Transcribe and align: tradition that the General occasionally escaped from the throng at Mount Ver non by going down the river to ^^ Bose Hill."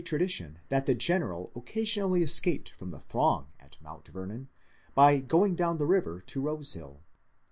tradition 0.03 0.57
that 0.69 0.87
the 0.87 0.95
General 0.95 1.51
occasionally 1.55 2.23
escaped 2.23 2.69
from 2.71 2.89
the 2.89 3.01
throng 3.01 3.45
at 3.59 3.77
Mount 3.83 4.07
Ver 4.07 4.25
non 4.25 4.47
by 4.95 5.19
going 5.19 5.53
down 5.55 5.77
the 5.77 5.85
river 5.85 6.21
to 6.25 6.41
^^ 6.41 6.43
Bose 6.45 6.73
Hill." 6.73 7.03